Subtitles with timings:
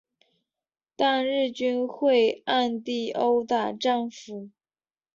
[0.95, 4.49] 但日军会暗地殴打战俘。